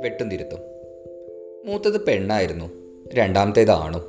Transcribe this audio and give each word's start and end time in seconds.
വെട്ടും 0.00 0.30
തിരുത്തും. 0.30 0.58
മൂത്തത് 1.64 2.00
പെണ്ണായിരുന്നു 2.04 2.72
രണ്ടാമത്തേത് 3.14 3.70
ആണും. 3.70 4.00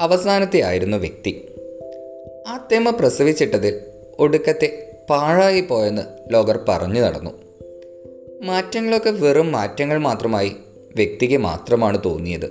അവസാനത്തെ 0.00 0.60
ആയിരുന്നു 0.60 0.96
വ്യക്തി. 0.96 1.48
ആ 2.48 2.68
പ്രസവിച്ചിട്ടതിൽ 2.90 3.80
ഒടുക്കത്തെ 4.18 4.90
പാഴായി 5.10 5.60
പോയെന്ന് 5.60 6.02
ലോകർ 6.34 6.58
പറഞ്ഞു 6.68 7.00
നടന്നു. 7.00 7.30
മാറ്റങ്ങളൊക്കെ 8.42 9.10
വെറും 9.10 9.52
മാറ്റങ്ങൾ 9.52 9.98
മാത്രമായി 9.98 10.52
വ്യക്തിക്ക് 10.96 11.36
മാത്രമാണ് 11.36 12.00
തോന്നിയത്. 12.04 12.46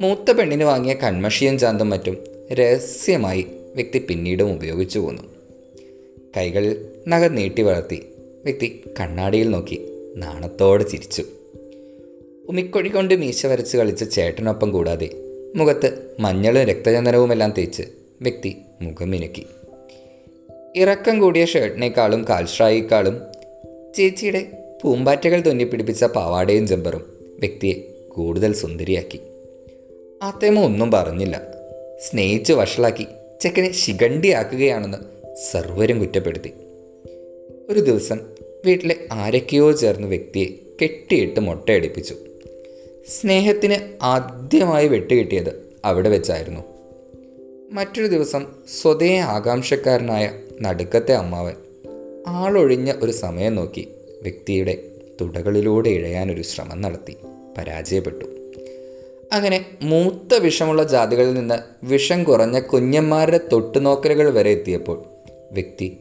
മൂത്ത 0.00 0.30
പെണ്ണിന് 0.30 0.64
വാങ്ങിയ 0.64 0.94
കൺമഷിയും 0.94 1.58
ചാന്തും 1.58 1.90
മറ്റും 1.90 2.24
രഹസ്യമായി 2.52 3.46
വ്യക്തി 3.74 4.06
പിന്നീടും 4.10 4.52
ഉപയോഗിച്ചു 4.52 4.98
പോന്നു. 4.98 5.22
കൈകളിൽ 6.36 6.91
നഖ 7.08 7.26
നീട്ടി 7.26 7.62
വളർത്തി. 7.62 8.02
വ്യക്തി 8.44 8.82
കണ്ണാടിയിൽ 9.00 9.50
നോക്കി 9.50 9.88
നാണത്തോടെ 10.16 10.82
ചിരിച്ചു. 10.82 11.24
ഉമിക്കൊഴി 12.48 12.88
കൊണ്ട് 12.88 13.14
മീശ 13.14 13.46
വരച്ച് 13.46 13.76
കളിച്ച 13.76 14.04
ചേട്ടനൊപ്പം 14.04 14.72
കൂടാതെ 14.72 15.08
മുഖത്ത് 15.56 16.16
മഞ്ഞളും 16.20 16.62
രക്തചന്ദനവുമെല്ലാം 16.62 17.54
തേച്ച് 17.58 17.82
വ്യക്തി 18.20 18.56
മുഖം 18.82 19.10
മിനുക്കി. 19.10 19.46
ഇറക്കം 20.76 21.18
കൂടിയ 21.18 21.44
ഷർട്ടിനേക്കാളും 21.44 22.28
കാൽഷ്രായിക്കാളും 22.28 23.20
ചേച്ചിയുടെ 23.96 24.46
പൂമ്പാറ്റകൾ 24.82 25.40
തുന്നിപ്പിടിപ്പിച്ച 25.40 26.04
പാവാടയും 26.04 26.66
ജമ്പറും 26.66 27.12
വ്യക്തിയെ 27.38 27.74
കൂടുതൽ 28.08 28.52
സുന്ദരിയാക്കി. 28.52 29.20
ആത്തേമ 30.22 30.60
ഒന്നും 30.60 30.90
പറഞ്ഞില്ല. 30.90 31.42
സ്നേഹിച്ച് 31.98 32.52
വഷളാക്കി 32.52 33.06
ചെക്കനെ 33.40 33.72
ശിഖണ്ഡിയാക്കുകയാണെന്ന് 33.72 34.98
സർവരും 35.52 35.98
കുറ്റപ്പെടുത്തി. 35.98 36.52
ഒരു 37.72 37.80
ദിവസം 37.80 38.18
വീട്ടിലെ 38.66 38.96
ആരൊക്കെയോ 39.12 39.72
ചേർന്ന് 39.72 40.08
വ്യക്തിയെ 40.08 40.46
കെട്ടിയിട്ട് 40.82 41.40
മുട്ടയടിപ്പിച്ചു 41.40 42.14
സ്നേഹത്തിന് 43.08 44.04
ആദ്യമായി 44.04 44.88
വെട്ടുകിട്ടിയത് 44.88 45.62
അവിടെ 45.84 46.08
വെച്ചായിരുന്നു. 46.08 46.60
മറ്റൊരു 47.72 48.06
ദിവസം 48.06 48.46
സ്വതേ 48.82 49.18
ആകാംക്ഷക്കാരനായ 49.18 50.30
നടുക്കത്തെ 50.62 51.12
അമ്മാവൻ 51.12 51.54
ആളൊഴിഞ്ഞ 52.26 52.92
ഒരു 53.02 53.12
സമയം 53.12 53.54
നോക്കി 53.54 53.88
വ്യക്തിയുടെ 54.22 54.90
തുടകളിലൂടെ 55.20 55.88
ഇഴയാനൊരു 55.88 56.42
ശ്രമം 56.42 56.82
നടത്തി 56.82 57.16
പരാജയപ്പെട്ടു. 57.58 58.24
അങ്ങനെ 59.32 59.66
മൂത്ത 59.82 60.34
വിഷമുള്ള 60.34 60.84
ജാതികളിൽ 60.84 61.34
നിന്ന് 61.34 61.86
വിഷം 61.86 62.24
കുറഞ്ഞ 62.24 62.60
കുഞ്ഞന്മാരുടെ 62.60 63.40
തൊട്ടുനോക്കലുകൾ 63.52 64.30
വരെ 64.30 64.50
എത്തിയപ്പോൾ 64.50 65.04
വ്യക്തി 65.52 65.96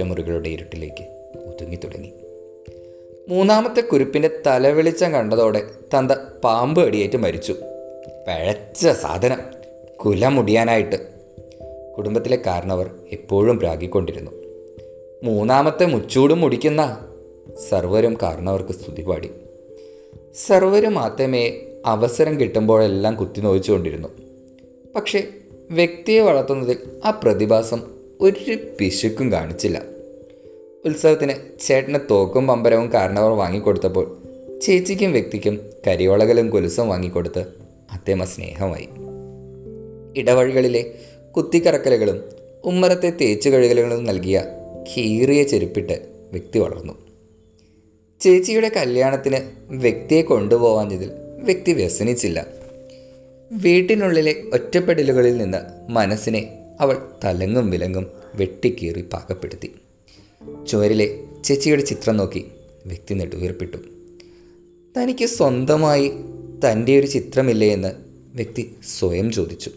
ഒറ്റമുറികളുടെ 0.00 0.48
ഇരുട്ടിലേക്ക് 0.48 1.28
ഒതുങ്ങി 1.46 1.76
തുടങ്ങി 1.76 2.12
മൂന്നാമത്തെ 3.28 3.80
കുരുപ്പിന്റെ 3.80 4.30
തലവെളിച്ചം 4.46 5.12
കണ്ടതോടെ 5.12 5.62
തന്ത 5.62 6.12
പാമ്പ് 6.44 6.86
അടിയേറ്റ് 6.86 7.16
മരിച്ചു. 7.16 7.52
പഴച്ച 8.28 8.88
സാധനം. 8.88 9.40
കുല 10.04 10.28
മുടിയാനായിട്ട്. 10.28 10.96
കുടുംബത്തിലെ 11.96 12.38
കാരണവർ 12.46 12.90
എപ്പോഴും 13.12 13.58
പ്രാഗിക്കൊണ്ടിരുന്നു 13.58 14.30
മൂന്നാമത്തെ 15.22 15.86
മുച്ചൂടും 15.86 16.40
മുടിക്കുന്ന 16.40 17.06
സർവരും 17.68 18.18
കാരണവർക്ക് 18.22 18.72
സ്തുതി 18.72 19.02
പാടി. 19.02 19.30
സർവരും 20.34 20.94
മാത്രമേ 20.94 21.62
അവസരം 21.86 22.40
കിട്ടുമ്പോഴെല്ലാം 22.40 23.14
കുത്തി 23.16 23.40
നോയിച്ചുകൊണ്ടിരുന്നു 23.40 24.08
പക്ഷേ 24.96 25.22
വ്യക്തിയെ 25.70 26.20
വളർത്തുന്നതിൽ 26.20 26.76
ആ 27.04 27.10
പ്രതിഭാസം 27.10 27.99
ഒരു 28.20 28.56
പിശുക്കും 28.80 29.32
കാണിച്ചില്ല. 29.32 29.82
ഉത്സവത്തിന് 30.84 31.32
ചേട്ടന് 31.60 31.98
തോക്കും 32.10 32.46
പമ്പരവും 32.46 32.92
കാരണവർ 32.92 33.30
വാങ്ങിക്കൊടുത്തപ്പോൾ 33.30 34.22
ചേച്ചിക്കും 34.62 35.12
വ്യക്തിക്കും 35.12 35.60
കരിയോളകളും 35.86 36.50
കുലുസും 36.50 36.88
വാങ്ങിക്കൊടുത്ത് 36.88 37.38
അത്തേമ 37.90 38.24
സ്നേഹമായി. 38.24 38.88
ഇടവഴികളിലെ 40.16 40.94
കുത്തിക്കറക്കലുകളും 41.36 42.22
ഉമ്മറത്തെ 42.64 43.12
തേച്ചു 43.20 43.48
കഴുകലുകളും 43.48 44.04
നൽകിയ 44.04 44.44
കീറിയ 44.96 45.42
ചെരുപ്പിട്ട് 45.42 46.06
വ്യക്തി 46.32 46.58
വളർന്നു. 46.58 46.92
ചേച്ചിയുടെ 48.20 48.70
കല്യാണത്തിന് 48.76 49.36
വ്യക്തിയെ 49.68 50.22
കൊണ്ടുപോവാഞ്ഞതിൽ 50.22 51.10
വ്യക്തി 51.42 51.72
വ്യസനിച്ചില്ല. 51.72 52.46
വീട്ടിനുള്ളിലെ 53.52 54.42
ഒറ്റപ്പെടലുകളിൽ 54.52 55.36
നിന്ന് 55.36 55.58
മനസ്സിനെ 55.90 56.56
അവൾ 56.80 56.98
തലങ്ങും 57.24 57.70
വിലങ്ങും 57.70 58.19
വെട്ടിക്കീറി 58.34 59.02
പാകപ്പെടുത്തി. 59.12 59.74
ചുവരിലെ 60.68 61.24
ചേച്ചിയുടെ 61.44 61.82
ചിത്രം 61.82 62.16
നോക്കി 62.16 62.44
വ്യക്തി 62.86 63.14
നെടുവീർപ്പിട്ടു. 63.14 63.76
തനിക്ക് 64.98 65.24
സ്വന്തമായി 65.24 66.08
തന്റെ 66.64 66.98
ഒരു 66.98 67.06
ചിത്രമില്ലേ 67.06 67.72
എന്ന് 67.72 67.92
വ്യക്തി 68.34 68.76
സ്വയം 68.98 69.32
ചോദിച്ചു. 69.32 69.70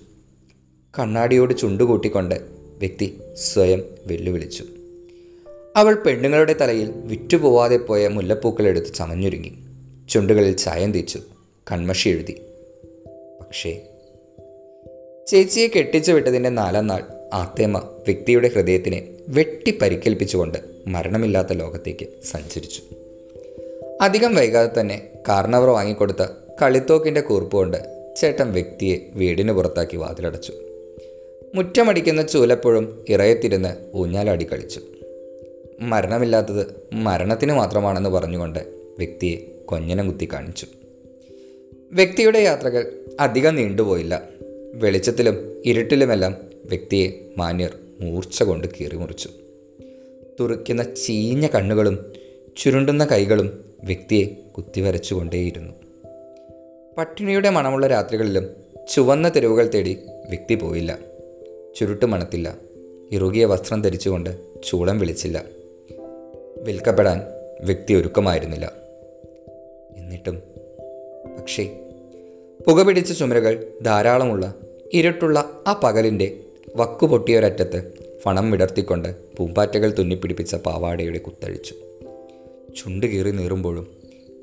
കണ്ണാടിയോട് 1.00 1.58
ചുണ്ടുകൂട്ടിക്കൊണ്ട് 1.58 2.36
വ്യക്തി 2.80 3.20
സ്വയം 3.36 3.84
വെല്ലുവിളിച്ചു. 4.06 4.64
അവൾ 5.76 5.94
പെണ്ണുങ്ങളുടെ 5.94 6.56
തലയിൽ 6.62 6.92
വിറ്റുപോവാതെ 6.96 7.78
പോയ 7.78 8.08
മുല്ലപ്പൂക്കളെടുത്ത് 8.08 8.94
ചമഞ്ഞുരുങ്ങി. 8.94 9.52
ചുണ്ടുകളിൽ 10.10 10.56
ചായം 10.56 10.92
തേച്ചു. 10.92 11.20
കൺമഷി 11.72 12.10
എഴുതി. 12.10 12.42
പക്ഷേ 13.42 13.82
ചേച്ചിയെ 15.28 15.68
കെട്ടിച്ചു 15.68 16.12
വിട്ടതിന്റെ 16.12 16.50
നാലാം 16.50 16.88
നാൾ 16.88 17.04
ആത്തേമ 17.34 17.78
വ്യക്തിയുടെ 17.78 18.48
ഹൃദയത്തിനെ 18.48 19.08
വെട്ടി 19.28 19.78
പരിക്കേൽപ്പിച്ചുകൊണ്ട് 19.82 20.58
മരണമില്ലാത്ത 20.88 21.54
ലോകത്തേക്ക് 21.54 22.06
സഞ്ചരിച്ചു. 22.24 22.82
അധികം 24.02 24.36
വൈകാതെ 24.36 24.80
തന്നെ 24.80 25.10
കാർണവർ 25.30 25.70
വാങ്ങിക്കൊടുത്ത 25.70 26.26
കളിത്തോക്കിന്റെ 26.62 27.22
കൂർപ്പ് 27.22 27.58
കൊണ്ട് 27.58 27.78
ചേട്ടൻ 28.18 28.54
വ്യക്തിയെ 28.54 28.98
വീടിന് 29.14 29.52
പുറത്താക്കി 29.52 29.98
വാതിലടച്ചു. 29.98 30.54
മുറ്റമടിക്കുന്ന 31.56 32.22
ചൂലപ്പോഴും 32.22 33.06
ഇറയത്തിരുന്ന് 33.10 33.92
ഊഞ്ഞാലാടി 33.96 34.44
കളിച്ചു. 34.44 34.82
മരണമില്ലാത്തത് 35.80 36.66
മരണത്തിന് 36.94 37.54
മാത്രമാണെന്ന് 37.54 38.10
പറഞ്ഞുകൊണ്ട് 38.10 38.60
വ്യക്തിയെ 38.98 39.36
കൊഞ്ഞനം 39.66 40.08
കുത്തി 40.08 40.30
കാണിച്ചു. 40.34 40.68
വ്യക്തിയുടെ 41.92 42.40
യാത്രകൾ 42.40 42.92
അധികം 43.20 43.56
നീണ്ടുപോയില്ല. 43.56 44.30
വെളിച്ചത്തിലും 44.74 45.62
ഇരുട്ടിലുമെല്ലാം 45.66 46.53
വ്യക്തിയെ 46.66 47.34
മാന്യർ 47.38 47.78
മൂർച്ച 48.00 48.44
കൊണ്ട് 48.44 48.68
കീറിമുറിച്ചു 48.68 49.30
തുറയ്ക്കുന്ന 50.40 50.96
ചീഞ്ഞ 50.96 51.48
കണ്ണുകളും 51.56 52.14
ചുരുണ്ടുന്ന 52.58 53.06
കൈകളും 53.06 53.66
വ്യക്തിയെ 53.84 54.26
കുത്തിവരച്ചുകൊണ്ടേയിരുന്നു. 54.26 55.74
പട്ടിണിയുടെ 56.98 57.50
മണമുള്ള 57.50 57.88
രാത്രികളിലും 57.88 58.50
ചുവന്ന 58.94 59.30
തെരുവുകൾ 59.30 59.70
തേടി 59.76 60.00
വ്യക്തി 60.30 60.56
പോയില്ല. 60.56 61.00
ചുരുട്ട് 61.76 62.06
മണത്തില്ല. 62.06 62.58
ഇറുകിയ 63.12 63.46
വസ്ത്രം 63.46 63.82
ധരിച്ചുകൊണ്ട് 63.82 64.38
ചൂളം 64.64 65.00
വിളിച്ചില്ല. 65.00 65.44
വിൽക്കപ്പെടാൻ 66.58 67.22
വ്യക്തി 67.62 67.94
ഒരുക്കമായിരുന്നില്ല. 67.94 68.74
എന്നിട്ടും 69.98 70.42
പക്ഷേ 71.38 71.80
പുക 72.68 72.84
പിടിച്ച 72.84 73.12
ചുമരുകൾ 73.12 73.68
ധാരാളമുള്ള 73.82 74.56
ഇരുട്ടുള്ള 74.94 75.64
ആ 75.68 75.82
പകലിന്റെ 75.84 76.43
വക്കുപൊട്ടിയൊരറ്റത്ത് 76.76 77.92
ഫണം 78.22 78.52
വിടർത്തിക്കൊണ്ട് 78.52 79.16
പൂമ്പാറ്റകൾ 79.38 79.96
തുന്നിപ്പിടിപ്പിച്ച 80.00 80.56
പാവാടയുടെ 80.56 81.18
കുത്തഴിച്ചു. 81.18 81.76
ചുണ്ട് 82.78 83.06
കീറി 83.06 83.32
നീറുമ്പോഴും 83.32 83.88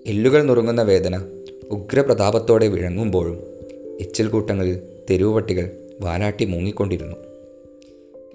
എല്ലുകൾ 0.07 0.43
നുറുങ്ങുന്ന 0.43 0.83
വേദന 0.83 1.25
ഉഗ്രപ്രതാപത്തോടെ 1.71 2.69
വിഴങ്ങുമ്പോഴും 2.69 3.43
എച്ചിൽ 4.01 4.29
കൂട്ടങ്ങളിൽ 4.29 4.83
തെരുവുപട്ടികൾ 5.11 5.71
വാലാട്ടി 6.01 6.45
മൂങ്ങിക്കൊണ്ടിരുന്നു. 6.45 7.17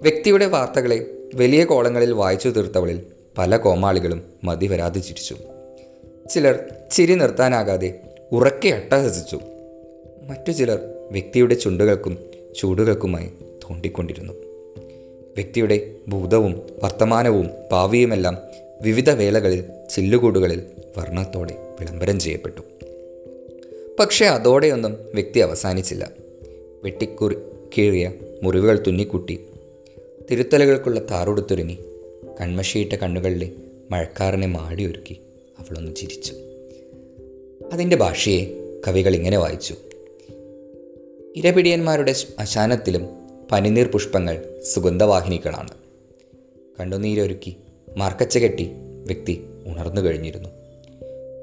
വ്യക്തിയുടെ 0.00 0.46
വാർത്തകളെ 0.46 1.06
വലിയ 1.34 1.64
കോളങ്ങളിൽ 1.64 2.12
വായിച്ചു 2.12 2.48
തീർത്തവളിൽ 2.48 3.02
പല 3.38 3.56
കോമാളികളും 3.56 4.22
മതി 4.44 4.66
വരാതെ 4.66 5.00
ചിരിച്ചു. 5.00 5.36
ചിലർ 6.30 6.64
ചിരി 6.92 7.14
നിർത്താനാകാതെ 7.14 8.00
ഉറക്കെ 8.32 8.68
അട്ടഹസിച്ചു. 8.68 9.40
മറ്റു 10.22 10.52
ചിലർ 10.52 10.78
വ്യക്തിയുടെ 11.10 11.54
ചുണ്ടുകൾക്കും 11.54 12.18
ചൂടുകൾക്കുമായി 12.58 13.30
തോണ്ടിക്കൊണ്ടിരുന്നു. 13.70 14.32
വ്യക്തിയുടെ 15.34 15.94
ഭൂതവും 16.08 16.66
വർത്തമാനവും 16.82 17.50
ഭാവിയുമെല്ലാം 17.72 18.38
വിവിധ 18.82 19.10
വേളകളിൽ 19.10 19.64
ചില്ലുകൂടുകളിൽ 19.94 20.62
വർണത്തോടെ 20.98 21.54
വിളംബരം 21.80 22.20
ചെയ്യപ്പെട്ടു. 22.20 22.60
പക്ഷേ 23.98 24.26
അതോടെയൊന്നും 24.26 24.96
വ്യക്തി 25.14 25.40
അവസാനിച്ചില്ല. 25.40 26.10
വെട്ടിക്കുറി 26.84 27.36
കീഴിയ 27.78 28.12
മുറിവുകൾ 28.42 28.82
തുന്നിക്കുട്ടി. 28.86 29.40
തിരുത്തലുകൾക്കുള്ള 30.30 31.00
താറുടുത്തൊരുങ്ങി. 31.10 31.78
കൺമഷിയിട്ട 32.40 32.92
കണ്ണുകളിലെ 32.92 33.52
മഴക്കാറിനെ 33.90 34.46
മാടിയൊരുക്കി 34.46 35.20
അവളൊന്ന് 35.58 35.96
ചിരിച്ചു. 35.96 36.34
അതിന്റെ 37.72 37.96
ഭാഷയെ 37.96 38.44
കവികൾ 38.88 39.14
ഇങ്ങനെ 39.14 39.38
വായിച്ചു. 39.38 39.74
ഇരപിടിയന്മാരുടെ 41.36 42.12
ശ്മശാനത്തിലും 42.12 43.08
പനിനീർ 43.52 43.86
പുഷ്പങ്ങൾ 43.86 44.60
സുഗന്ധവാഹിനികളാണ്. 44.62 45.68
കണ്ണുനീരൊരുക്കി 46.80 47.56
മാർക്കച്ച 47.96 48.38
കെട്ടി 48.38 48.70
വ്യക്തി 49.06 49.46
ഉണർന്നു 49.66 50.00
കഴിഞ്ഞിരുന്നു. 50.00 50.48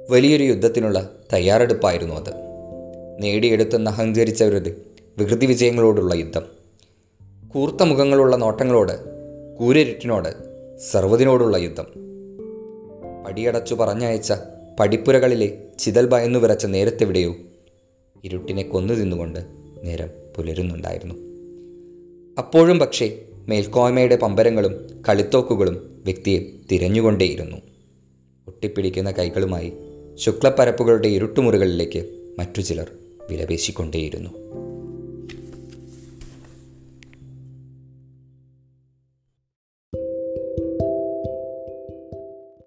വലിയൊരു 0.10 0.44
യുദ്ധത്തിനുള്ള 0.44 1.16
തയ്യാറെടുപ്പായിരുന്നു 1.34 2.16
അത്. 2.16 2.34
നേടിയെടുത്തെന്ന് 3.20 3.92
അഹങ്കരിച്ചവരത് 3.92 4.86
വികൃതി 5.18 5.46
വിജയങ്ങളോടുള്ള 5.46 6.14
യുദ്ധം. 6.14 6.46
കൂർത്ത 7.48 7.84
മുഖങ്ങളുള്ള 7.84 8.36
നോട്ടങ്ങളോട് 8.36 9.00
കൂരിരുട്ടിനോട് 9.60 10.30
സർവതിനോടുള്ള 10.92 11.58
യുദ്ധം. 11.58 11.86
പടിയടച്ചു 13.26 13.76
പറഞ്ഞയച്ച 13.76 14.34
പടിപ്പുരകളിലെ 14.80 15.58
ചിതൽ 15.80 16.08
ഭയന്നു 16.08 16.40
വിറച്ച 16.40 16.66
നേരത്തെവിടെയോ 16.66 17.36
ഇരുട്ടിനെ 18.24 18.64
കൊന്നു 18.64 18.94
തിന്നുകൊണ്ട് 18.94 19.40
നേരം 19.84 20.10
പുലരുന്നുണ്ടായിരുന്നു. 20.36 21.33
അപ്പോഴും 22.38 22.80
പക്ഷേ 22.80 23.20
മേൽക്കോയ്മയുടെ 23.48 24.16
പമ്പരങ്ങളും 24.16 25.04
കളിത്തോക്കുകളും 25.10 26.02
വ്യക്തിയെ 26.06 26.40
തിരഞ്ഞുകൊണ്ടേയിരുന്നു. 26.72 27.58
ഒട്ടിപ്പിടിക്കുന്ന 28.48 29.12
കൈകളുമായി 29.12 29.74
ശുക്ലപ്പരപ്പുകളുടെ 30.16 31.08
ഇരുട്ടുമുറികളിലേക്ക് 31.08 32.20
മറ്റു 32.40 32.62
ചിലർ 32.62 32.92
വിലപേശിക്കൊണ്ടേയിരുന്നു. 33.30 34.30